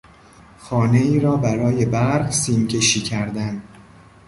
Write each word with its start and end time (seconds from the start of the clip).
خانهای 0.57 1.19
را 1.19 1.35
برای 1.37 1.85
برق 1.85 2.31
سیمکشی 2.31 3.01
کردن 3.01 3.63